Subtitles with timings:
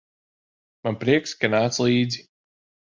[0.87, 2.29] Man prieks, ka nāc līdzi.